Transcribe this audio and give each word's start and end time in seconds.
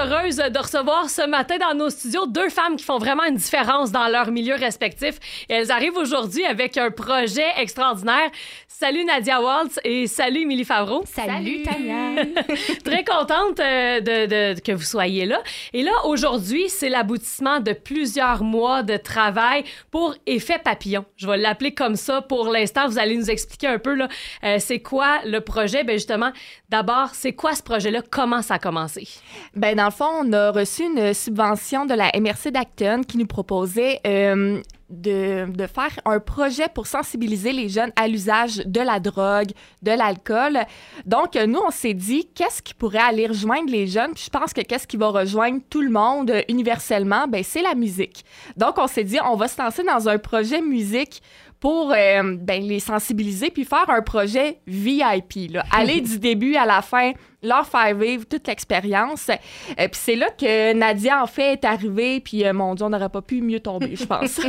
Très 0.00 0.08
heureuse 0.14 0.36
de 0.36 0.58
recevoir 0.58 1.10
ce 1.10 1.26
matin 1.26 1.58
dans 1.58 1.74
nos 1.74 1.90
studios 1.90 2.26
deux 2.26 2.48
femmes 2.48 2.76
qui 2.76 2.84
font 2.84 2.96
vraiment 2.96 3.24
une 3.24 3.34
différence 3.36 3.92
dans 3.92 4.08
leur 4.08 4.30
milieu 4.30 4.54
respectif. 4.54 5.16
Et 5.50 5.54
elles 5.54 5.70
arrivent 5.70 5.96
aujourd'hui 5.98 6.42
avec 6.46 6.78
un 6.78 6.90
projet 6.90 7.44
extraordinaire. 7.58 8.30
Salut 8.66 9.04
Nadia 9.04 9.42
Waltz 9.42 9.78
et 9.84 10.06
salut 10.06 10.40
Émilie 10.40 10.64
Favreau. 10.64 11.04
Salut, 11.04 11.62
Tania. 11.64 12.24
Très 12.84 13.04
contente 13.04 13.60
euh, 13.60 14.00
de, 14.00 14.54
de- 14.54 14.60
que 14.60 14.72
vous 14.72 14.82
soyez 14.82 15.26
là. 15.26 15.42
Et 15.74 15.82
là, 15.82 15.92
aujourd'hui, 16.06 16.70
c'est 16.70 16.88
l'aboutissement 16.88 17.60
de 17.60 17.74
plusieurs 17.74 18.42
mois 18.42 18.82
de 18.82 18.96
travail 18.96 19.64
pour 19.90 20.14
Effet 20.24 20.58
Papillon. 20.64 21.04
Je 21.16 21.26
vais 21.26 21.36
l'appeler 21.36 21.74
comme 21.74 21.96
ça 21.96 22.22
pour 22.22 22.48
l'instant. 22.48 22.88
Vous 22.88 22.98
allez 22.98 23.18
nous 23.18 23.30
expliquer 23.30 23.66
un 23.66 23.78
peu 23.78 23.92
là, 23.92 24.08
euh, 24.44 24.56
c'est 24.60 24.80
quoi 24.80 25.18
le 25.26 25.42
projet? 25.42 25.84
Ben 25.84 25.98
justement, 25.98 26.32
d'abord, 26.70 27.10
c'est 27.12 27.34
quoi 27.34 27.54
ce 27.54 27.62
projet-là? 27.62 28.00
Comment 28.10 28.40
ça 28.40 28.54
a 28.54 28.58
commencé? 28.58 29.06
Ben, 29.54 29.76
dans 29.76 29.89
le 29.90 29.96
fond, 29.96 30.10
on 30.20 30.32
a 30.32 30.52
reçu 30.52 30.84
une 30.84 31.12
subvention 31.12 31.84
de 31.84 31.94
la 31.94 32.12
MRC 32.18 32.52
d'Acton 32.52 33.02
qui 33.02 33.18
nous 33.18 33.26
proposait 33.26 34.00
euh, 34.06 34.60
de, 34.88 35.50
de 35.50 35.66
faire 35.66 35.98
un 36.04 36.20
projet 36.20 36.68
pour 36.72 36.86
sensibiliser 36.86 37.52
les 37.52 37.68
jeunes 37.68 37.90
à 37.96 38.06
l'usage 38.06 38.58
de 38.58 38.80
la 38.80 39.00
drogue, 39.00 39.50
de 39.82 39.90
l'alcool. 39.90 40.60
Donc, 41.06 41.34
nous, 41.34 41.58
on 41.66 41.70
s'est 41.70 41.94
dit, 41.94 42.28
qu'est-ce 42.34 42.62
qui 42.62 42.72
pourrait 42.72 42.98
aller 42.98 43.26
rejoindre 43.26 43.70
les 43.70 43.88
jeunes? 43.88 44.12
Puis 44.14 44.24
je 44.26 44.30
pense 44.30 44.52
que 44.52 44.60
qu'est-ce 44.60 44.86
qui 44.86 44.96
va 44.96 45.08
rejoindre 45.08 45.60
tout 45.68 45.82
le 45.82 45.90
monde 45.90 46.30
euh, 46.30 46.42
universellement? 46.48 47.26
Ben, 47.26 47.42
c'est 47.42 47.62
la 47.62 47.74
musique. 47.74 48.24
Donc, 48.56 48.78
on 48.78 48.86
s'est 48.86 49.04
dit, 49.04 49.18
on 49.24 49.34
va 49.34 49.48
se 49.48 49.60
lancer 49.60 49.82
dans 49.82 50.08
un 50.08 50.18
projet 50.18 50.60
musique 50.60 51.20
pour 51.60 51.92
euh, 51.92 52.36
ben, 52.40 52.62
les 52.62 52.80
sensibiliser 52.80 53.50
puis 53.50 53.64
faire 53.64 53.88
un 53.88 54.00
projet 54.02 54.58
VIP. 54.66 55.52
Là. 55.52 55.64
Aller 55.72 56.00
du 56.00 56.18
début 56.18 56.56
à 56.56 56.64
la 56.64 56.80
fin, 56.80 57.12
leur 57.42 57.66
faire 57.66 57.94
vivre 57.94 58.24
toute 58.26 58.46
l'expérience. 58.48 59.28
Euh, 59.28 59.34
puis 59.76 59.88
c'est 59.92 60.16
là 60.16 60.28
que 60.30 60.72
Nadia, 60.72 61.22
en 61.22 61.26
fait, 61.26 61.52
est 61.52 61.64
arrivée. 61.66 62.20
Puis, 62.20 62.44
euh, 62.46 62.52
mon 62.54 62.74
Dieu, 62.74 62.86
on 62.86 62.90
n'aurait 62.90 63.08
pas 63.10 63.20
pu 63.22 63.42
mieux 63.42 63.60
tomber, 63.60 63.94
je 63.94 64.04
pense. 64.04 64.40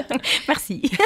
Merci. 0.48 0.82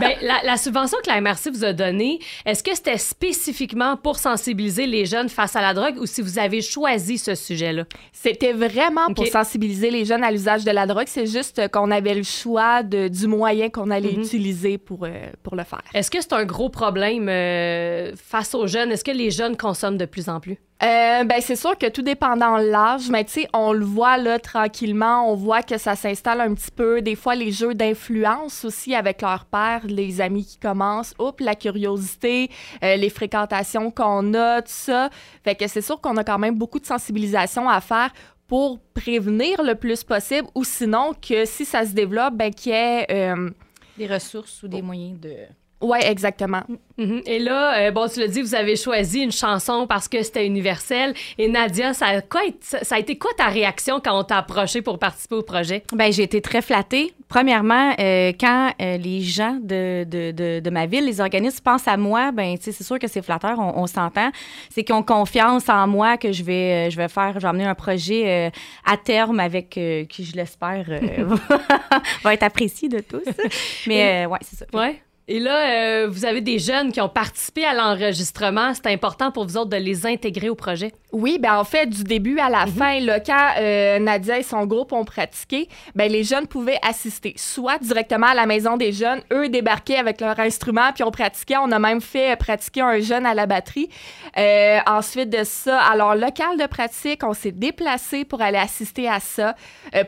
Ben, 0.00 0.12
la, 0.22 0.42
la 0.44 0.56
subvention 0.56 0.98
que 1.04 1.08
la 1.10 1.20
MRC 1.20 1.50
vous 1.52 1.64
a 1.64 1.72
donnée, 1.72 2.18
est-ce 2.44 2.64
que 2.64 2.74
c'était 2.74 2.98
spécifiquement 2.98 3.96
pour 3.96 4.18
sensibiliser 4.18 4.86
les 4.86 5.06
jeunes 5.06 5.28
face 5.28 5.54
à 5.54 5.60
la 5.60 5.72
drogue 5.72 5.98
ou 6.00 6.06
si 6.06 6.20
vous 6.20 6.38
avez 6.38 6.62
choisi 6.62 7.16
ce 7.16 7.34
sujet-là? 7.36 7.84
C'était 8.12 8.52
vraiment 8.52 9.12
pour 9.14 9.26
sensibiliser 9.26 9.90
les 9.90 10.04
jeunes 10.04 10.24
à 10.24 10.30
l'usage 10.32 10.64
de 10.64 10.70
la 10.72 10.86
drogue. 10.86 11.06
C'est 11.06 11.26
juste 11.26 11.68
qu'on 11.70 11.90
avait 11.92 12.14
le 12.14 12.22
choix 12.24 12.82
de, 12.82 13.06
du 13.08 13.26
moyen 13.28 13.68
qu'on 13.70 13.90
allait 13.90 14.12
Mhm. 14.14 14.22
utiliser 14.22 14.78
pour, 14.84 15.04
euh, 15.04 15.10
pour 15.42 15.56
le 15.56 15.64
faire. 15.64 15.82
Est-ce 15.94 16.10
que 16.10 16.20
c'est 16.20 16.32
un 16.32 16.44
gros 16.44 16.68
problème 16.68 17.28
euh, 17.28 18.12
face 18.16 18.54
aux 18.54 18.66
jeunes? 18.66 18.92
Est-ce 18.92 19.04
que 19.04 19.10
les 19.10 19.30
jeunes 19.30 19.56
consomment 19.56 19.98
de 19.98 20.06
plus 20.06 20.28
en 20.28 20.40
plus? 20.40 20.58
Euh, 20.82 21.24
ben 21.24 21.40
c'est 21.40 21.56
sûr 21.56 21.78
que 21.78 21.88
tout 21.88 22.02
dépendant 22.02 22.58
de 22.58 22.64
l'âge, 22.64 23.08
mais 23.08 23.24
tu 23.24 23.32
sais, 23.32 23.48
on 23.54 23.72
le 23.72 23.84
voit 23.84 24.18
là 24.18 24.38
tranquillement, 24.38 25.30
on 25.30 25.34
voit 25.34 25.62
que 25.62 25.78
ça 25.78 25.94
s'installe 25.94 26.40
un 26.40 26.52
petit 26.52 26.72
peu. 26.72 27.00
Des 27.00 27.14
fois, 27.14 27.36
les 27.36 27.52
jeux 27.52 27.74
d'influence 27.74 28.64
aussi 28.64 28.94
avec 28.94 29.22
leur 29.22 29.44
père, 29.46 29.80
les 29.86 30.20
amis 30.20 30.44
qui 30.44 30.58
commencent, 30.58 31.14
oups, 31.18 31.42
la 31.42 31.54
curiosité, 31.54 32.50
euh, 32.82 32.96
les 32.96 33.08
fréquentations 33.08 33.90
qu'on 33.90 34.34
a, 34.34 34.60
tout 34.62 34.68
ça. 34.68 35.10
Fait 35.44 35.54
que 35.54 35.66
c'est 35.68 35.80
sûr 35.80 36.00
qu'on 36.00 36.16
a 36.16 36.24
quand 36.24 36.38
même 36.38 36.58
beaucoup 36.58 36.80
de 36.80 36.86
sensibilisation 36.86 37.68
à 37.68 37.80
faire 37.80 38.10
pour 38.46 38.78
prévenir 38.92 39.62
le 39.62 39.76
plus 39.76 40.04
possible, 40.04 40.48
ou 40.54 40.64
sinon 40.64 41.12
que 41.14 41.46
si 41.46 41.64
ça 41.64 41.86
se 41.86 41.92
développe, 41.92 42.34
ben 42.34 42.52
qu'il 42.52 42.72
y 42.72 42.74
ait... 42.74 43.06
euh, 43.10 43.50
Des 43.96 44.06
ressources 44.06 44.62
ou 44.62 44.68
des 44.68 44.82
moyens 44.82 45.20
de. 45.20 45.46
Ouais, 45.84 46.10
exactement. 46.10 46.62
Mhm. 46.96 47.22
Et 47.26 47.38
là, 47.38 47.78
euh, 47.78 47.90
bon, 47.90 48.08
tu 48.08 48.20
l'as 48.20 48.28
dit, 48.28 48.40
vous 48.40 48.54
avez 48.54 48.76
choisi 48.76 49.20
une 49.20 49.32
chanson 49.32 49.86
parce 49.86 50.08
que 50.08 50.22
c'était 50.22 50.46
universel. 50.46 51.12
Et 51.38 51.48
Nadia, 51.48 51.92
ça 51.92 52.06
a, 52.06 52.20
quoi, 52.22 52.40
ça 52.60 52.82
ça 52.84 52.94
a 52.94 52.98
été 52.98 53.18
quoi 53.18 53.30
ta 53.36 53.46
réaction 53.46 54.00
quand 54.02 54.18
on 54.18 54.24
t'a 54.24 54.38
approché 54.38 54.80
pour 54.80 54.98
participer 54.98 55.34
au 55.34 55.42
projet? 55.42 55.82
Ben, 55.92 56.12
j'ai 56.12 56.22
été 56.22 56.40
très 56.40 56.62
flattée. 56.62 57.12
Premièrement, 57.28 57.94
euh, 57.98 58.32
quand 58.38 58.70
euh, 58.80 58.96
les 58.96 59.20
gens 59.20 59.58
de, 59.60 60.04
de, 60.04 60.30
de, 60.30 60.60
de 60.60 60.70
ma 60.70 60.86
ville, 60.86 61.04
les 61.04 61.20
organismes 61.20 61.62
pensent 61.64 61.88
à 61.88 61.96
moi, 61.96 62.30
ben, 62.32 62.56
tu 62.56 62.64
sais, 62.64 62.72
c'est 62.72 62.84
sûr 62.84 62.98
que 62.98 63.08
c'est 63.08 63.22
flatteur, 63.22 63.58
on, 63.58 63.82
on 63.82 63.86
s'entend. 63.86 64.30
C'est 64.70 64.84
qu'ils 64.84 64.94
ont 64.94 65.02
confiance 65.02 65.68
en 65.68 65.86
moi 65.88 66.16
que 66.16 66.32
je 66.32 66.44
vais, 66.44 66.86
euh, 66.86 66.90
je 66.90 66.96
vais 66.96 67.08
faire, 67.08 67.32
je 67.34 67.40
vais 67.40 67.48
amener 67.48 67.64
un 67.66 67.74
projet 67.74 68.22
euh, 68.46 68.50
à 68.86 68.96
terme 68.96 69.40
avec 69.40 69.76
euh, 69.76 70.04
qui, 70.04 70.24
je 70.24 70.36
l'espère, 70.36 70.86
euh, 70.88 71.36
va 72.22 72.34
être 72.34 72.42
apprécié 72.44 72.88
de 72.88 73.00
tous. 73.00 73.24
Mais, 73.86 74.24
euh, 74.24 74.28
ouais, 74.28 74.38
c'est 74.42 74.56
ça. 74.56 74.66
Ouais. 74.72 75.02
Et 75.26 75.40
là, 75.40 76.02
euh, 76.02 76.08
vous 76.10 76.26
avez 76.26 76.42
des 76.42 76.58
jeunes 76.58 76.92
qui 76.92 77.00
ont 77.00 77.08
participé 77.08 77.64
à 77.64 77.72
l'enregistrement. 77.72 78.74
C'est 78.74 78.92
important 78.92 79.30
pour 79.30 79.46
vous 79.46 79.56
autres 79.56 79.70
de 79.70 79.76
les 79.76 80.04
intégrer 80.04 80.50
au 80.50 80.54
projet. 80.54 80.92
Oui, 81.12 81.38
ben 81.40 81.56
en 81.56 81.64
fait, 81.64 81.86
du 81.86 82.04
début 82.04 82.38
à 82.38 82.50
la 82.50 82.66
fin, 82.66 83.00
là, 83.00 83.20
quand 83.20 83.52
euh, 83.58 83.98
Nadia 84.00 84.40
et 84.40 84.42
son 84.42 84.66
groupe 84.66 84.92
ont 84.92 85.04
pratiqué, 85.04 85.68
ben 85.94 86.12
les 86.12 86.24
jeunes 86.24 86.46
pouvaient 86.46 86.78
assister, 86.82 87.32
soit 87.36 87.78
directement 87.78 88.26
à 88.26 88.34
la 88.34 88.44
maison 88.44 88.76
des 88.76 88.92
jeunes, 88.92 89.22
eux 89.32 89.48
débarquaient 89.48 89.96
avec 89.96 90.20
leur 90.20 90.38
instrument, 90.40 90.92
puis 90.92 91.04
on 91.04 91.10
pratiquait. 91.10 91.56
On 91.56 91.70
a 91.72 91.78
même 91.78 92.02
fait 92.02 92.32
euh, 92.32 92.36
pratiquer 92.36 92.82
un 92.82 92.98
jeune 92.98 93.24
à 93.24 93.32
la 93.32 93.46
batterie. 93.46 93.88
Euh, 94.36 94.78
ensuite 94.86 95.30
de 95.30 95.44
ça, 95.44 95.80
à 95.80 95.96
leur 95.96 96.16
local 96.16 96.58
de 96.58 96.66
pratique, 96.66 97.22
on 97.24 97.32
s'est 97.32 97.52
déplacé 97.52 98.26
pour 98.26 98.42
aller 98.42 98.58
assister 98.58 99.08
à 99.08 99.20
ça, 99.20 99.54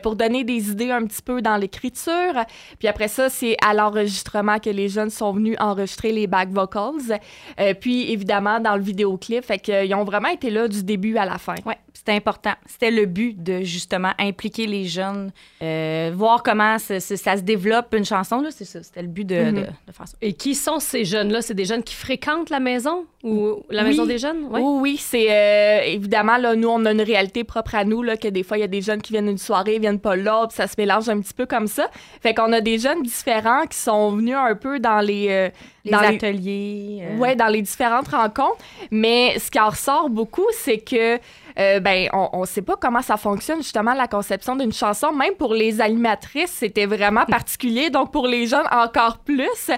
pour 0.03 0.15
donner 0.15 0.43
des 0.43 0.69
idées 0.69 0.91
un 0.91 1.05
petit 1.05 1.21
peu 1.21 1.41
dans 1.41 1.57
l'écriture. 1.57 2.43
Puis 2.77 2.87
après 2.87 3.07
ça, 3.07 3.29
c'est 3.29 3.55
à 3.65 3.73
l'enregistrement 3.73 4.59
que 4.59 4.69
les 4.69 4.89
jeunes 4.89 5.06
sont 5.09 5.31
venus 5.31 5.55
enregistrer 5.59 6.11
les 6.11 6.27
back 6.27 6.49
vocals. 6.49 7.19
Euh, 7.59 7.73
puis 7.73 8.11
évidemment, 8.11 8.59
dans 8.59 8.75
le 8.75 8.81
vidéoclip, 8.81 9.43
fait 9.43 9.59
qu'ils 9.59 9.93
ont 9.95 10.03
vraiment 10.03 10.29
été 10.29 10.49
là 10.49 10.67
du 10.67 10.83
début 10.83 11.17
à 11.17 11.25
la 11.25 11.37
fin. 11.37 11.55
Oui, 11.65 11.73
c'était 11.93 12.13
important. 12.13 12.53
C'était 12.65 12.91
le 12.91 13.05
but 13.05 13.41
de 13.41 13.61
justement 13.61 14.11
impliquer 14.19 14.67
les 14.67 14.85
jeunes, 14.85 15.31
euh, 15.61 16.11
voir 16.15 16.43
comment 16.43 16.77
ça, 16.79 16.99
ça- 16.99 17.17
ça 17.17 17.37
se 17.37 17.41
développe 17.41 17.93
une 17.93 18.05
chanson. 18.05 18.41
là, 18.41 18.49
C'est 18.51 18.65
ça, 18.65 18.81
c'était 18.83 19.01
le 19.01 19.07
but 19.07 19.25
de, 19.25 19.51
de- 19.51 19.61
de 19.61 19.91
faire 19.91 20.07
ça. 20.07 20.17
Et 20.21 20.33
qui 20.33 20.55
sont 20.55 20.79
ces 20.79 21.05
jeunes-là? 21.05 21.41
C'est 21.41 21.53
des 21.53 21.65
jeunes 21.65 21.83
qui 21.83 21.95
fréquentent 21.95 22.49
la 22.49 22.59
maison 22.59 23.05
ou 23.23 23.57
la 23.69 23.83
Oui. 23.83 23.89
maison 23.89 24.05
des 24.05 24.17
jeunes? 24.17 24.43
Ouais. 24.49 24.61
Oui, 24.61 24.79
oui, 24.81 24.97
c'est 24.97 25.27
euh, 25.29 25.81
évidemment, 25.85 26.37
là, 26.37 26.55
nous, 26.55 26.69
on 26.69 26.83
a 26.85 26.91
une 26.91 27.01
réalité 27.01 27.43
propre 27.43 27.75
à 27.75 27.83
nous, 27.83 28.01
là, 28.03 28.15
que 28.17 28.27
des 28.27 28.43
fois, 28.43 28.57
il 28.57 28.61
y 28.61 28.63
a 28.63 28.67
des 28.67 28.81
jeunes 28.81 29.01
qui 29.01 29.11
viennent 29.13 29.27
une 29.29 29.37
soirée, 29.37 29.75
ils 29.75 29.81
viennent 29.81 29.99
pas 29.99 30.15
là, 30.15 30.45
puis 30.47 30.55
ça 30.55 30.67
se 30.67 30.75
mélange 30.77 31.09
un 31.09 31.19
petit 31.19 31.33
peu 31.33 31.45
comme 31.45 31.67
ça. 31.67 31.89
Fait 32.21 32.33
qu'on 32.33 32.51
a 32.53 32.61
des 32.61 32.77
jeunes 32.79 33.01
différents 33.03 33.65
qui 33.65 33.77
sont 33.77 34.11
venus 34.11 34.35
un 34.35 34.55
peu 34.55 34.79
dans 34.79 34.96
les... 35.01 35.27
euh, 35.29 35.49
Les 35.85 35.91
dans 35.91 35.99
ateliers. 35.99 37.03
euh, 37.03 37.17
Ouais, 37.17 37.35
dans 37.35 37.47
les 37.47 37.61
différentes 37.61 38.07
rencontres. 38.09 38.57
Mais 38.91 39.37
ce 39.39 39.49
qui 39.51 39.59
en 39.59 39.69
ressort 39.69 40.09
beaucoup, 40.09 40.45
c'est 40.51 40.79
que 40.79 41.19
euh, 41.59 41.79
ben 41.79 42.07
on, 42.13 42.29
on 42.33 42.45
sait 42.45 42.61
pas 42.61 42.75
comment 42.79 43.01
ça 43.01 43.17
fonctionne 43.17 43.57
justement 43.63 43.93
la 43.95 44.07
conception 44.07 44.55
d'une 44.55 44.73
chanson. 44.73 45.11
Même 45.11 45.33
pour 45.33 45.53
les 45.53 45.81
animatrices, 45.81 46.51
c'était 46.51 46.85
vraiment 46.85 47.25
particulier. 47.29 47.89
Donc 47.89 48.11
pour 48.11 48.27
les 48.27 48.45
jeunes 48.47 48.67
encore 48.71 49.17
plus. 49.19 49.71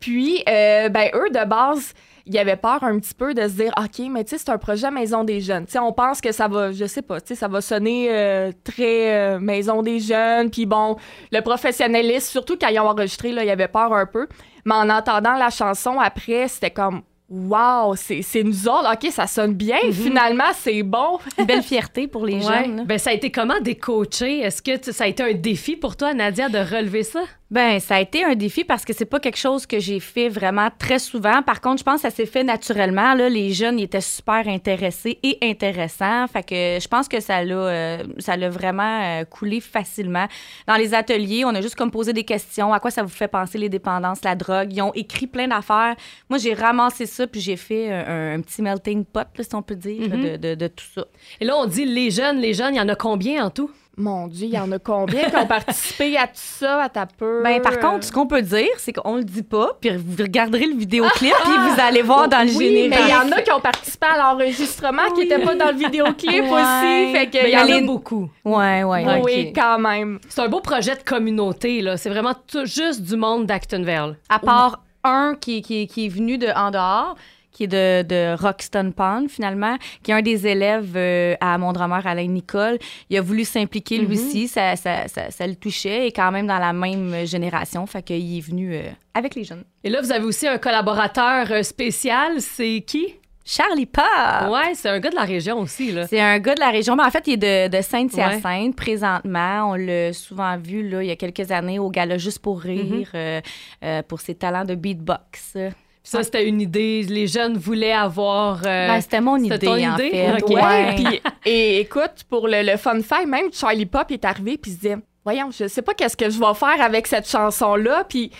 Puis 0.00 0.42
euh, 0.48 0.88
ben 0.88 1.10
eux 1.14 1.30
de 1.30 1.44
base. 1.46 1.92
Il 2.28 2.34
y 2.34 2.38
avait 2.38 2.56
peur 2.56 2.84
un 2.84 2.98
petit 2.98 3.14
peu 3.14 3.32
de 3.34 3.42
se 3.42 3.54
dire 3.54 3.72
OK, 3.78 4.06
mais 4.10 4.22
tu 4.22 4.30
sais, 4.30 4.38
c'est 4.38 4.50
un 4.50 4.58
projet 4.58 4.90
Maison 4.90 5.24
des 5.24 5.40
Jeunes. 5.40 5.64
Tu 5.66 5.72
sais, 5.72 5.78
on 5.78 5.92
pense 5.92 6.20
que 6.20 6.30
ça 6.30 6.46
va, 6.46 6.70
je 6.72 6.84
sais 6.84 7.02
pas, 7.02 7.20
tu 7.20 7.28
sais, 7.28 7.34
ça 7.34 7.48
va 7.48 7.60
sonner 7.60 8.08
euh, 8.10 8.52
très 8.62 9.16
euh, 9.16 9.38
Maison 9.40 9.82
des 9.82 9.98
Jeunes. 9.98 10.50
Puis 10.50 10.66
bon, 10.66 10.96
le 11.32 11.40
professionnalisme, 11.40 12.30
surtout 12.30 12.56
quand 12.60 12.68
ils 12.68 12.78
ont 12.80 12.88
enregistré, 12.88 13.32
là, 13.32 13.42
il 13.44 13.48
y 13.48 13.50
avait 13.50 13.66
peur 13.68 13.92
un 13.92 14.06
peu. 14.06 14.26
Mais 14.64 14.74
en 14.74 14.90
entendant 14.90 15.34
la 15.34 15.50
chanson 15.50 15.98
après, 15.98 16.46
c'était 16.48 16.70
comme 16.70 17.02
Wow, 17.30 17.94
c'est 17.94 18.22
c'est 18.22 18.42
nous 18.42 18.68
autres. 18.68 18.90
OK, 18.90 19.10
ça 19.12 19.26
sonne 19.26 19.52
bien. 19.52 19.76
Finalement, 19.92 20.50
c'est 20.54 20.82
bon. 20.82 21.18
Une 21.38 21.44
belle 21.44 21.62
fierté 21.62 22.08
pour 22.08 22.24
les 22.24 22.34
Ouais. 22.46 22.64
jeunes. 22.64 22.84
Ben, 22.86 22.96
ça 22.98 23.10
a 23.10 23.12
été 23.12 23.30
comment 23.30 23.60
des 23.60 23.74
coachés? 23.74 24.38
Est-ce 24.40 24.62
que 24.62 24.76
tu- 24.78 24.92
ça 24.94 25.04
a 25.04 25.06
été 25.08 25.22
un 25.22 25.34
défi 25.34 25.76
pour 25.76 25.94
toi, 25.96 26.14
Nadia, 26.14 26.48
de 26.48 26.56
relever 26.58 27.02
ça? 27.02 27.20
Ben, 27.50 27.80
ça 27.80 27.94
a 27.96 28.00
été 28.02 28.22
un 28.24 28.34
défi 28.34 28.62
parce 28.62 28.84
que 28.84 28.92
c'est 28.92 29.06
pas 29.06 29.20
quelque 29.20 29.38
chose 29.38 29.64
que 29.64 29.78
j'ai 29.78 30.00
fait 30.00 30.28
vraiment 30.28 30.68
très 30.78 30.98
souvent. 30.98 31.40
Par 31.42 31.62
contre, 31.62 31.78
je 31.78 31.82
pense 31.82 32.02
que 32.02 32.10
ça 32.10 32.14
s'est 32.14 32.26
fait 32.26 32.44
naturellement. 32.44 33.14
Là. 33.14 33.30
Les 33.30 33.54
jeunes 33.54 33.78
ils 33.78 33.84
étaient 33.84 34.02
super 34.02 34.46
intéressés 34.48 35.18
et 35.22 35.38
intéressants. 35.40 36.26
Fait 36.26 36.42
que 36.42 36.54
je 36.78 36.86
pense 36.88 37.08
que 37.08 37.20
ça 37.20 37.42
l'a, 37.42 37.54
euh, 37.54 38.02
ça 38.18 38.36
l'a 38.36 38.50
vraiment 38.50 39.00
euh, 39.02 39.24
coulé 39.24 39.60
facilement. 39.62 40.26
Dans 40.66 40.76
les 40.76 40.92
ateliers, 40.92 41.46
on 41.46 41.54
a 41.54 41.62
juste 41.62 41.74
comme 41.74 41.90
posé 41.90 42.12
des 42.12 42.24
questions. 42.24 42.70
À 42.74 42.80
quoi 42.80 42.90
ça 42.90 43.02
vous 43.02 43.08
fait 43.08 43.28
penser 43.28 43.56
les 43.56 43.70
dépendances, 43.70 44.22
la 44.24 44.34
drogue? 44.34 44.70
Ils 44.74 44.82
ont 44.82 44.92
écrit 44.92 45.26
plein 45.26 45.48
d'affaires. 45.48 45.96
Moi, 46.28 46.38
j'ai 46.38 46.52
ramassé 46.52 47.06
ça 47.06 47.26
puis 47.26 47.40
j'ai 47.40 47.56
fait 47.56 47.90
un, 47.90 48.34
un 48.34 48.40
petit 48.42 48.60
melting 48.60 49.06
pot, 49.06 49.26
là, 49.38 49.42
si 49.44 49.54
on 49.54 49.62
peut 49.62 49.74
dire, 49.76 50.10
Mhm. 50.10 50.22
de, 50.22 50.36
de- 50.36 50.54
de 50.54 50.66
tout 50.68 50.84
ça. 50.94 51.06
Et 51.40 51.46
là, 51.46 51.56
on 51.56 51.64
dit 51.64 51.86
les 51.86 52.10
jeunes, 52.10 52.40
les 52.40 52.52
jeunes, 52.52 52.74
il 52.74 52.78
y 52.78 52.80
en 52.82 52.88
a 52.90 52.94
combien 52.94 53.46
en 53.46 53.48
tout? 53.48 53.70
Mon 53.98 54.28
Dieu, 54.28 54.46
il 54.46 54.54
y 54.54 54.58
en 54.58 54.70
a 54.70 54.78
combien 54.78 55.24
qui 55.28 55.36
ont 55.36 55.46
participé 55.48 56.16
à 56.16 56.28
tout 56.28 56.32
ça, 56.34 56.84
à 56.84 56.88
ta 56.88 57.04
peur? 57.06 57.42
Ben, 57.42 57.60
par 57.60 57.80
contre, 57.80 58.04
ce 58.04 58.12
qu'on 58.12 58.26
peut 58.28 58.42
dire, 58.42 58.68
c'est 58.76 58.92
qu'on 58.92 59.16
le 59.16 59.24
dit 59.24 59.42
pas, 59.42 59.76
puis 59.80 59.90
vous 59.96 60.22
regarderez 60.22 60.66
le 60.66 60.76
vidéoclip, 60.76 61.34
puis 61.44 61.52
vous 61.52 61.80
allez 61.80 62.02
voir 62.02 62.28
dans 62.28 62.46
le 62.46 62.56
oui, 62.56 62.66
générique. 62.68 62.90
mais 62.90 63.00
il 63.02 63.10
y 63.10 63.14
en 63.14 63.32
a 63.32 63.42
qui 63.42 63.50
ont 63.50 63.60
participé 63.60 64.06
à 64.06 64.18
l'enregistrement, 64.18 65.10
qui 65.16 65.22
n'étaient 65.22 65.40
pas 65.44 65.54
dans 65.56 65.70
le 65.72 65.76
vidéoclip 65.76 66.44
Ouais. 66.48 66.48
aussi. 66.48 67.12
Fait 67.12 67.26
que 67.26 67.42
Mais 67.42 67.50
il 67.50 67.58
y 67.70 67.74
en 67.74 67.76
a 67.76 67.80
beaucoup. 67.82 68.30
Ouais, 68.44 68.84
ouais, 68.84 69.20
oui, 69.24 69.52
quand 69.52 69.78
même. 69.80 70.20
C'est 70.28 70.42
un 70.42 70.48
beau 70.48 70.60
projet 70.60 70.94
de 70.94 71.02
communauté, 71.02 71.82
là. 71.82 71.96
C'est 71.96 72.10
vraiment 72.10 72.34
tout 72.46 72.64
juste 72.66 73.02
du 73.02 73.16
monde 73.16 73.46
d'Actonville. 73.46 74.16
À 74.28 74.38
part 74.38 74.80
un 75.02 75.34
qui, 75.40 75.62
qui, 75.62 75.86
qui 75.88 76.06
est 76.06 76.08
venu 76.08 76.38
de 76.38 76.48
en 76.54 76.70
dehors, 76.70 77.16
qui 77.58 77.64
est 77.64 77.66
de, 77.66 78.02
de 78.06 78.40
Roxton 78.40 78.92
Pond, 78.96 79.26
finalement, 79.28 79.76
qui 80.04 80.12
est 80.12 80.14
un 80.14 80.22
des 80.22 80.46
élèves 80.46 80.92
euh, 80.94 81.34
à 81.40 81.58
mon 81.58 81.72
drummer 81.72 82.06
Alain 82.06 82.28
Nicole. 82.28 82.78
Il 83.10 83.18
a 83.18 83.20
voulu 83.20 83.44
s'impliquer 83.44 83.98
lui 83.98 84.14
aussi, 84.14 84.46
ça, 84.46 84.76
ça, 84.76 85.08
ça, 85.08 85.32
ça 85.32 85.44
le 85.44 85.56
touchait, 85.56 86.06
et 86.06 86.12
quand 86.12 86.30
même 86.30 86.46
dans 86.46 86.60
la 86.60 86.72
même 86.72 87.26
génération, 87.26 87.84
fait 87.86 88.02
qu'il 88.02 88.38
est 88.38 88.40
venu 88.40 88.76
euh, 88.76 88.82
avec 89.12 89.34
les 89.34 89.42
jeunes. 89.42 89.64
Et 89.82 89.90
là, 89.90 90.00
vous 90.00 90.12
avez 90.12 90.24
aussi 90.24 90.46
un 90.46 90.58
collaborateur 90.58 91.50
euh, 91.50 91.64
spécial. 91.64 92.40
C'est 92.40 92.84
qui? 92.86 93.16
Charlie 93.44 93.86
Pop! 93.86 94.04
Ouais, 94.50 94.74
c'est 94.74 94.90
un 94.90 95.00
gars 95.00 95.10
de 95.10 95.16
la 95.16 95.24
région 95.24 95.58
aussi, 95.58 95.90
là. 95.90 96.06
C'est 96.06 96.20
un 96.20 96.38
gars 96.38 96.54
de 96.54 96.60
la 96.60 96.70
région. 96.70 96.94
Mais 96.94 97.02
en 97.02 97.10
fait, 97.10 97.26
il 97.26 97.32
est 97.42 97.68
de, 97.70 97.76
de 97.76 97.82
Sainte-Hyacinthe 97.82 98.76
présentement. 98.76 99.70
On 99.70 99.74
l'a 99.74 100.12
souvent 100.12 100.56
vu 100.58 100.88
là, 100.88 101.02
il 101.02 101.08
y 101.08 101.10
a 101.10 101.16
quelques 101.16 101.50
années 101.50 101.80
au 101.80 101.90
gala 101.90 102.18
Juste 102.18 102.38
pour 102.38 102.60
rire 102.60 103.10
euh, 103.14 103.40
euh, 103.82 104.02
pour 104.02 104.20
ses 104.20 104.34
talents 104.36 104.66
de 104.66 104.76
beatbox. 104.76 105.56
Ça, 106.02 106.22
c'était 106.22 106.46
une 106.48 106.60
idée. 106.60 107.02
Les 107.02 107.26
jeunes 107.26 107.56
voulaient 107.58 107.92
avoir. 107.92 108.58
euh, 108.64 108.88
Ben, 108.88 109.00
c'était 109.00 109.20
mon 109.20 109.38
c'était 109.38 109.54
idée, 109.54 109.66
ton 109.66 109.72
en 109.72 109.96
fait. 109.96 110.54
Ouais, 110.54 110.94
puis 110.96 111.20
et 111.44 111.80
écoute, 111.80 112.24
pour 112.30 112.48
le, 112.48 112.62
le 112.62 112.76
fun 112.78 113.00
fact, 113.02 113.26
même 113.26 113.52
Charlie 113.52 113.86
Pop 113.86 114.10
est 114.10 114.24
arrivé 114.24 114.56
puis 114.58 114.70
il 114.70 114.74
se 114.74 114.80
disait 114.80 114.96
Voyons, 115.24 115.50
je 115.50 115.66
sais 115.68 115.82
pas 115.82 115.92
qu'est-ce 115.92 116.16
que 116.16 116.30
je 116.30 116.38
vais 116.38 116.54
faire 116.54 116.80
avec 116.80 117.06
cette 117.06 117.28
chanson-là. 117.28 118.04
Puis 118.08 118.30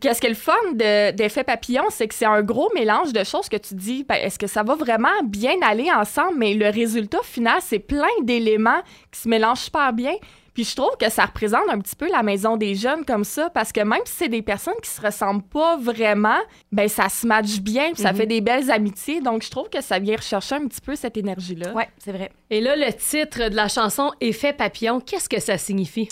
qu'est-ce 0.00 0.20
qui 0.20 0.26
est 0.26 0.30
le 0.30 0.34
fun 0.34 0.52
de- 0.74 1.12
d'Effet 1.12 1.44
Papillon, 1.44 1.84
c'est 1.90 2.08
que 2.08 2.14
c'est 2.14 2.24
un 2.24 2.42
gros 2.42 2.68
mélange 2.74 3.12
de 3.12 3.22
choses 3.22 3.48
que 3.48 3.58
tu 3.58 3.74
dis 3.74 4.04
ben, 4.08 4.16
est-ce 4.16 4.38
que 4.40 4.48
ça 4.48 4.64
va 4.64 4.74
vraiment 4.74 5.22
bien 5.24 5.54
aller 5.64 5.88
ensemble? 5.92 6.38
Mais 6.38 6.54
le 6.54 6.68
résultat 6.70 7.18
final, 7.22 7.58
c'est 7.60 7.78
plein 7.78 8.08
d'éléments 8.22 8.82
qui 9.12 9.20
se 9.20 9.28
mélangent 9.28 9.60
super 9.60 9.92
bien. 9.92 10.14
Puis 10.54 10.64
je 10.64 10.76
trouve 10.76 10.96
que 10.98 11.10
ça 11.10 11.24
représente 11.24 11.68
un 11.68 11.78
petit 11.78 11.96
peu 11.96 12.10
la 12.10 12.22
maison 12.22 12.56
des 12.56 12.74
jeunes 12.74 13.04
comme 13.04 13.24
ça, 13.24 13.48
parce 13.50 13.72
que 13.72 13.80
même 13.80 14.02
si 14.04 14.14
c'est 14.14 14.28
des 14.28 14.42
personnes 14.42 14.74
qui 14.82 14.90
se 14.90 15.00
ressemblent 15.00 15.42
pas 15.42 15.76
vraiment, 15.76 16.38
ben 16.70 16.88
ça 16.88 17.08
se 17.08 17.26
matche 17.26 17.60
bien, 17.60 17.92
puis 17.92 18.02
ça 18.02 18.12
fait 18.12 18.26
des 18.26 18.40
belles 18.40 18.70
amitiés. 18.70 19.20
Donc 19.20 19.42
je 19.42 19.50
trouve 19.50 19.68
que 19.70 19.80
ça 19.80 19.98
vient 19.98 20.16
rechercher 20.16 20.56
un 20.56 20.66
petit 20.66 20.80
peu 20.80 20.94
cette 20.94 21.16
énergie-là. 21.16 21.72
Ouais, 21.72 21.88
c'est 21.98 22.12
vrai. 22.12 22.30
Et 22.50 22.60
là, 22.60 22.76
le 22.76 22.92
titre 22.92 23.48
de 23.48 23.56
la 23.56 23.68
chanson 23.68 24.12
Effet 24.20 24.52
papillon, 24.52 25.00
qu'est-ce 25.00 25.28
que 25.28 25.40
ça 25.40 25.56
signifie? 25.58 26.08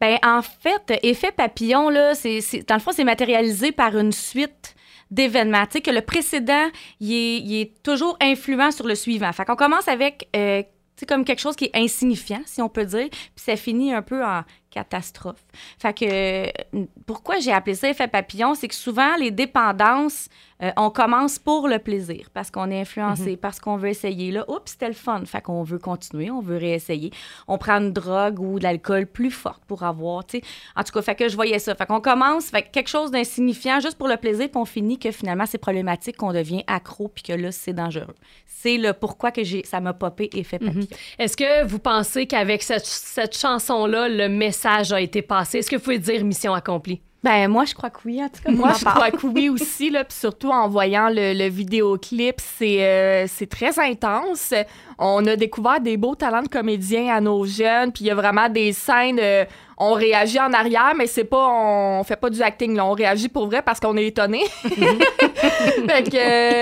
Ben, 0.00 0.18
en 0.24 0.42
fait, 0.42 0.98
effet 1.02 1.32
papillon, 1.32 1.88
là, 1.88 2.14
c'est, 2.14 2.40
dans 2.68 2.74
le 2.74 2.80
fond, 2.80 2.92
c'est 2.92 3.04
matérialisé 3.04 3.72
par 3.72 3.96
une 3.96 4.12
suite 4.12 4.74
d'événements. 5.10 5.64
Tu 5.66 5.72
sais, 5.72 5.80
que 5.80 5.90
le 5.90 6.02
précédent, 6.02 6.66
il 7.00 7.12
est, 7.12 7.38
il 7.38 7.60
est 7.60 7.82
toujours 7.82 8.16
influent 8.20 8.70
sur 8.70 8.86
le 8.86 8.94
suivant. 8.94 9.32
Fait 9.32 9.44
qu'on 9.44 9.56
commence 9.56 9.88
avec, 9.88 10.28
euh, 10.36 10.62
sais, 11.00 11.06
comme 11.06 11.24
quelque 11.24 11.40
chose 11.40 11.56
qui 11.56 11.66
est 11.66 11.76
insignifiant, 11.76 12.40
si 12.46 12.62
on 12.62 12.68
peut 12.68 12.84
dire, 12.84 13.08
puis 13.10 13.30
ça 13.36 13.56
finit 13.56 13.92
un 13.92 14.02
peu 14.02 14.24
en 14.24 14.42
catastrophe. 14.78 15.44
Fait 15.78 15.92
que, 15.92 16.04
euh, 16.08 16.84
pourquoi 17.06 17.38
j'ai 17.40 17.52
appelé 17.52 17.74
ça 17.74 17.88
effet 17.88 18.08
papillon, 18.08 18.54
c'est 18.54 18.68
que 18.68 18.74
souvent, 18.74 19.16
les 19.16 19.30
dépendances, 19.30 20.28
euh, 20.62 20.70
on 20.76 20.90
commence 20.90 21.38
pour 21.38 21.68
le 21.68 21.78
plaisir, 21.78 22.30
parce 22.34 22.50
qu'on 22.50 22.70
est 22.70 22.80
influencé, 22.80 23.36
parce 23.36 23.60
qu'on 23.60 23.76
veut 23.76 23.90
essayer. 23.90 24.32
Là, 24.32 24.44
oups, 24.48 24.72
c'était 24.72 24.88
le 24.88 24.94
fun. 24.94 25.22
Fait 25.24 25.40
qu'on 25.40 25.62
veut 25.62 25.78
continuer, 25.78 26.30
on 26.30 26.40
veut 26.40 26.56
réessayer. 26.56 27.10
On 27.46 27.58
prend 27.58 27.78
une 27.78 27.92
drogue 27.92 28.40
ou 28.40 28.58
de 28.58 28.64
l'alcool 28.64 29.06
plus 29.06 29.30
forte 29.30 29.62
pour 29.66 29.82
avoir, 29.84 30.26
tu 30.26 30.38
sais. 30.38 30.44
En 30.74 30.82
tout 30.82 30.92
cas, 30.92 31.02
fait 31.02 31.14
que 31.14 31.28
je 31.28 31.36
voyais 31.36 31.58
ça. 31.58 31.74
Fait 31.74 31.86
qu'on 31.86 32.00
commence, 32.00 32.46
fait 32.46 32.62
que 32.62 32.70
quelque 32.70 32.88
chose 32.88 33.10
d'insignifiant 33.10 33.80
juste 33.80 33.96
pour 33.98 34.08
le 34.08 34.16
plaisir, 34.16 34.48
puis 34.48 34.60
on 34.60 34.64
finit 34.64 34.98
que 34.98 35.10
finalement, 35.12 35.46
c'est 35.46 35.58
problématique, 35.58 36.16
qu'on 36.16 36.32
devient 36.32 36.64
accro, 36.66 37.08
puis 37.08 37.22
que 37.22 37.32
là, 37.32 37.52
c'est 37.52 37.72
dangereux. 37.72 38.16
C'est 38.46 38.78
le 38.78 38.92
pourquoi 38.92 39.30
que 39.30 39.44
j'ai, 39.44 39.64
ça 39.64 39.80
m'a 39.80 39.92
popé 39.92 40.28
effet 40.32 40.58
papillon. 40.58 40.86
Est-ce 41.20 41.36
que 41.36 41.64
vous 41.64 41.78
pensez 41.78 42.26
qu'avec 42.26 42.64
cette, 42.64 42.86
cette 42.86 43.36
chanson-là, 43.36 44.08
le 44.08 44.28
message 44.28 44.67
a 44.76 45.00
été 45.00 45.22
passé? 45.22 45.58
Est-ce 45.58 45.70
que 45.70 45.76
vous 45.76 45.82
pouvez 45.82 45.98
dire 45.98 46.24
mission 46.24 46.54
accomplie? 46.54 47.00
Ben, 47.24 47.48
moi, 47.48 47.64
je 47.64 47.74
crois 47.74 47.90
que 47.90 47.98
oui, 48.04 48.22
en 48.22 48.28
tout 48.28 48.40
cas. 48.44 48.52
Moi, 48.52 48.72
je 48.78 48.84
part. 48.84 48.94
crois 48.94 49.10
que 49.10 49.26
oui 49.26 49.48
aussi, 49.52 49.90
là, 49.90 50.04
puis 50.04 50.16
surtout 50.16 50.50
en 50.50 50.68
voyant 50.68 51.08
le, 51.08 51.34
le 51.34 51.48
vidéoclip, 51.48 52.36
c'est 52.38 52.84
euh, 52.84 53.26
c'est 53.26 53.48
très 53.48 53.76
intense. 53.80 54.54
On 54.98 55.26
a 55.26 55.34
découvert 55.34 55.80
des 55.80 55.96
beaux 55.96 56.14
talents 56.14 56.42
de 56.42 56.48
comédiens 56.48 57.12
à 57.12 57.20
nos 57.20 57.44
jeunes, 57.44 57.90
puis 57.92 58.04
il 58.04 58.06
y 58.06 58.10
a 58.12 58.14
vraiment 58.14 58.48
des 58.48 58.72
scènes, 58.72 59.18
euh, 59.20 59.44
on 59.78 59.94
réagit 59.94 60.38
en 60.38 60.52
arrière, 60.52 60.92
mais 60.96 61.08
c'est 61.08 61.24
pas, 61.24 61.48
on 61.48 62.04
fait 62.04 62.16
pas 62.16 62.30
du 62.30 62.40
acting, 62.40 62.76
là, 62.76 62.86
on 62.86 62.92
réagit 62.92 63.28
pour 63.28 63.46
vrai 63.46 63.62
parce 63.62 63.80
qu'on 63.80 63.96
est 63.96 64.06
étonné. 64.06 64.44
fait 65.88 66.10
que, 66.10 66.16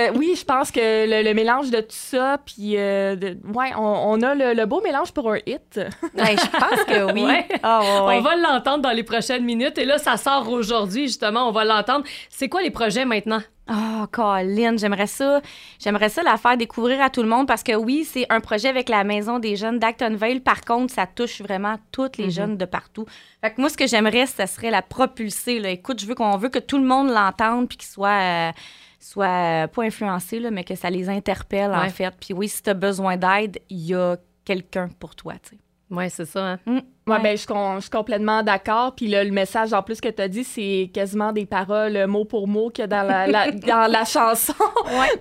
euh, 0.09 0.11
oui, 0.15 0.33
je 0.37 0.43
pense 0.45 0.71
que 0.71 0.79
le, 0.79 1.23
le 1.27 1.33
mélange 1.33 1.69
de 1.69 1.79
tout 1.79 1.85
ça, 1.89 2.37
puis 2.45 2.77
euh, 2.77 3.15
de- 3.15 3.37
ouais, 3.53 3.71
on, 3.77 3.81
on 4.11 4.21
a 4.21 4.33
le, 4.35 4.53
le 4.53 4.65
beau 4.65 4.81
mélange 4.81 5.11
pour 5.11 5.31
un 5.31 5.37
hit. 5.45 5.77
Ouais, 5.77 6.35
je 6.37 6.49
pense 6.59 6.83
que 6.85 7.11
oui. 7.13 7.23
Ouais. 7.27 7.45
Ah, 7.63 7.79
ouais, 7.81 8.07
ouais. 8.07 8.15
On 8.17 8.21
va 8.21 8.35
l'entendre 8.35 8.83
dans 8.83 8.91
les 8.91 9.03
prochaines 9.03 9.43
minutes. 9.43 9.77
Et 9.77 9.85
là, 9.85 9.97
ça 9.97 10.17
sort 10.17 10.49
aujourd'hui, 10.49 11.07
justement. 11.07 11.47
On 11.47 11.51
va 11.51 11.65
l'entendre. 11.65 12.05
C'est 12.29 12.47
quoi 12.49 12.61
les 12.61 12.71
projets 12.71 13.05
maintenant? 13.05 13.41
Oh, 13.69 14.05
Colin, 14.11 14.77
j'aimerais 14.77 15.07
ça. 15.07 15.41
J'aimerais 15.79 16.09
ça 16.09 16.23
la 16.23 16.37
faire 16.37 16.55
découvrir 16.57 17.01
à 17.01 17.09
tout 17.09 17.21
le 17.21 17.27
monde 17.27 17.47
parce 17.47 17.63
que 17.63 17.75
oui, 17.75 18.05
c'est 18.05 18.25
un 18.29 18.39
projet 18.39 18.69
avec 18.69 18.87
la 18.87 19.03
Maison 19.03 19.39
des 19.39 19.55
jeunes 19.55 19.77
d'Actonville. 19.79 20.41
Par 20.41 20.61
contre, 20.61 20.93
ça 20.93 21.05
touche 21.05 21.41
vraiment 21.41 21.75
toutes 21.91 22.17
les 22.17 22.25
jeunes 22.31 22.57
de 22.57 22.65
partout. 22.65 23.05
Fait 23.41 23.51
que 23.53 23.59
moi, 23.59 23.69
ce 23.69 23.75
que 23.77 23.85
j'aimerais, 23.87 24.25
ça 24.25 24.47
serait 24.47 24.71
la 24.71 24.81
propulser. 24.81 25.59
Là. 25.59 25.69
Écoute, 25.69 25.99
je 26.01 26.05
veux 26.07 26.15
qu'on 26.15 26.37
veut 26.37 26.49
que 26.49 26.59
tout 26.59 26.77
le 26.77 26.85
monde 26.85 27.09
l'entende 27.09 27.67
puis 27.67 27.77
qu'il 27.77 27.89
soit, 27.89 28.09
euh, 28.49 28.51
soit 28.99 29.25
euh, 29.27 29.67
pas 29.67 29.83
influencé, 29.83 30.39
là, 30.39 30.49
mais 30.51 30.63
que 30.63 30.75
ça 30.75 30.89
les 30.89 31.09
interpelle, 31.09 31.71
en 31.71 31.89
fait. 31.89 32.13
Puis 32.19 32.33
oui, 32.33 32.47
si 32.47 32.63
tu 32.63 32.69
as 32.69 32.73
besoin 32.73 33.17
d'aide, 33.17 33.59
il 33.69 33.85
y 33.85 33.93
a 33.93 34.15
quelqu'un 34.45 34.89
pour 34.99 35.15
toi, 35.15 35.33
tu 35.43 35.49
sais. 35.51 35.57
Ouais, 35.89 36.09
c'est 36.09 36.25
ça. 36.25 36.57
hein. 36.65 36.81
Ouais, 37.07 37.13
Ouais. 37.15 37.21
ben, 37.23 37.31
je, 37.31 37.37
suis 37.37 37.47
con- 37.47 37.75
je 37.77 37.81
suis 37.81 37.89
complètement 37.89 38.43
d'accord. 38.43 38.93
Puis 38.95 39.07
là, 39.07 39.23
le 39.23 39.31
message 39.31 39.73
en 39.73 39.81
plus 39.81 39.99
que 40.01 40.09
tu 40.09 40.21
as 40.21 40.27
dit, 40.27 40.43
c'est 40.43 40.89
quasiment 40.93 41.31
des 41.31 41.45
paroles 41.45 42.05
mot 42.07 42.25
pour 42.25 42.47
mot 42.47 42.69
qu'il 42.69 42.81
y 42.81 42.85
a 42.85 42.87
dans 42.87 43.03
la, 43.03 43.27
la- 43.27 43.51
dans 43.51 43.91
la 43.91 44.03
chanson. 44.05 44.53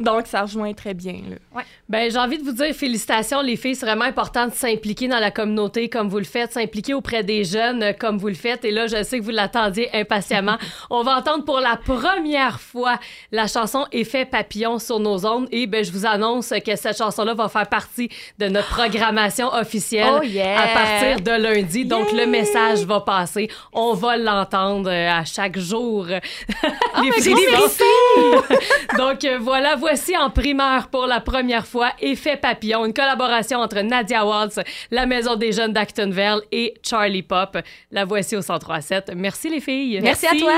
Donc, 0.00 0.26
ça 0.26 0.42
rejoint 0.42 0.72
très 0.72 0.94
bien. 0.94 1.20
Là. 1.28 1.62
Ben, 1.88 2.10
j'ai 2.10 2.18
envie 2.18 2.38
de 2.38 2.42
vous 2.42 2.52
dire 2.52 2.74
félicitations, 2.74 3.40
les 3.42 3.56
filles. 3.56 3.76
C'est 3.76 3.86
vraiment 3.86 4.04
important 4.04 4.46
de 4.46 4.52
s'impliquer 4.52 5.08
dans 5.08 5.18
la 5.20 5.30
communauté 5.30 5.88
comme 5.88 6.08
vous 6.08 6.18
le 6.18 6.24
faites, 6.24 6.52
s'impliquer 6.52 6.94
auprès 6.94 7.22
des 7.22 7.44
jeunes 7.44 7.82
euh, 7.82 7.92
comme 7.92 8.18
vous 8.18 8.28
le 8.28 8.34
faites. 8.34 8.64
Et 8.64 8.70
là, 8.72 8.86
je 8.88 9.02
sais 9.04 9.18
que 9.20 9.24
vous 9.24 9.30
l'attendiez 9.30 9.88
impatiemment. 9.94 10.56
On 10.90 11.02
va 11.02 11.16
entendre 11.16 11.44
pour 11.44 11.60
la 11.60 11.76
première 11.76 12.60
fois 12.60 12.98
la 13.32 13.46
chanson 13.46 13.86
Effet 13.92 14.24
papillon 14.24 14.78
sur 14.78 14.98
nos 14.98 15.24
ondes. 15.26 15.46
Et 15.52 15.66
ben, 15.66 15.84
je 15.84 15.92
vous 15.92 16.06
annonce 16.06 16.52
que 16.64 16.74
cette 16.76 16.98
chanson-là 16.98 17.34
va 17.34 17.48
faire 17.48 17.68
partie 17.68 18.08
de 18.38 18.48
notre 18.48 18.68
programmation 18.68 19.48
officielle 19.52 20.14
Oh 20.20 20.22
yeah! 20.24 20.60
à 20.60 20.66
partir 20.74 21.20
de 21.20 21.30
lundi. 21.42 21.75
Donc, 21.84 22.12
le 22.12 22.26
message 22.26 22.84
va 22.84 23.00
passer. 23.00 23.48
On 23.72 23.94
va 23.94 24.16
l'entendre 24.16 24.90
euh, 24.90 25.10
à 25.10 25.24
chaque 25.24 25.58
jour. 25.58 26.06
les 27.02 27.12
frissons. 27.12 28.42
Donc 28.98 29.24
euh, 29.24 29.38
voilà, 29.40 29.76
voici 29.76 30.16
en 30.16 30.30
primeur 30.30 30.88
pour 30.88 31.06
la 31.06 31.20
première 31.20 31.66
fois 31.66 31.90
Effet 32.00 32.36
Papillon, 32.36 32.84
une 32.84 32.94
collaboration 32.94 33.60
entre 33.60 33.80
Nadia 33.80 34.24
Waltz, 34.24 34.60
la 34.90 35.06
Maison 35.06 35.36
des 35.36 35.52
Jeunes 35.52 35.72
d'Actonville 35.72 36.40
et 36.52 36.74
Charlie 36.82 37.22
Pop. 37.22 37.58
La 37.90 38.04
voici 38.04 38.36
au 38.36 38.40
103.7. 38.40 39.14
Merci 39.14 39.50
les 39.50 39.60
filles. 39.60 40.00
Merci 40.02 40.26
à 40.26 40.36
toi. 40.36 40.52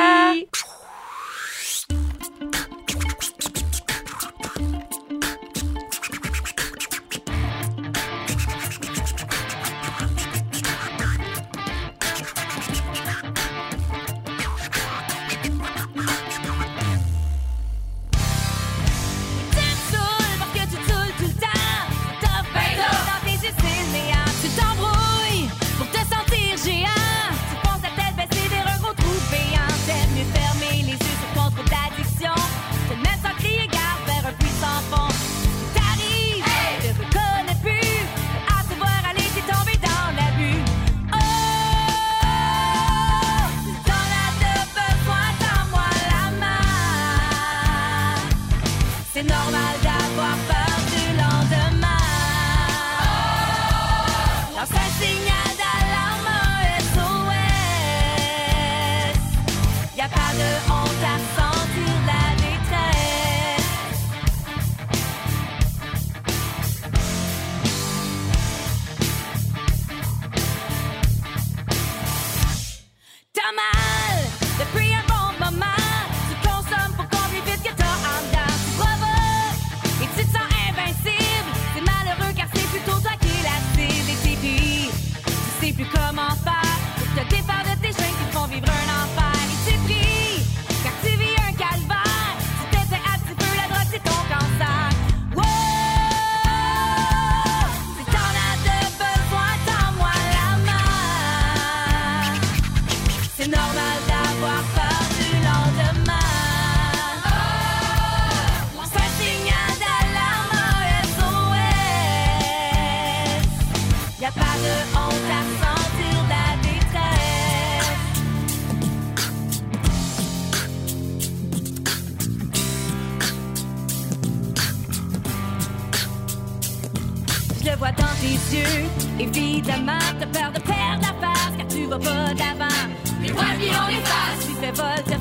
Évidemment, 129.19 129.99
t'as 130.19 130.27
peur 130.27 130.53
de 130.53 130.61
perdre 130.61 131.03
la 131.03 131.27
face 131.27 131.57
car 131.57 131.69
tu 131.69 131.87
vas 131.87 131.99
pas 131.99 132.35
d'avant. 132.35 132.89
Mais 133.21 133.33
moi, 133.33 133.45
puis 133.59 133.69
on 133.69 133.89
est 133.89 134.05
face. 134.05 134.47
Tu 134.47 134.55
fais 134.55 134.73
volte 134.73 135.18